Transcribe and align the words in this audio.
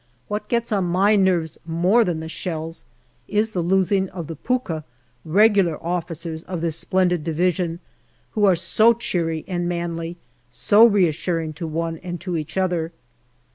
What 0.27 0.47
gets 0.49 0.71
on 0.71 0.85
my 0.85 1.15
nerves 1.15 1.59
more 1.63 2.03
than 2.03 2.27
shells 2.27 2.85
is 3.27 3.51
the 3.51 3.61
losing 3.61 4.09
of 4.09 4.25
the" 4.25 4.35
pukka" 4.47 4.83
regular 5.39 5.77
officers 5.79 6.41
of 6.45 6.61
this 6.61 6.75
splendid 6.75 7.23
Division, 7.23 7.79
who 8.31 8.45
are 8.45 8.55
so 8.55 8.93
cheery 8.93 9.45
and 9.47 9.69
manly, 9.69 10.17
so 10.49 10.87
reassuring 10.87 11.53
to 11.53 11.67
one 11.67 11.99
and 11.99 12.19
to 12.21 12.35
each 12.35 12.57
other. 12.57 12.91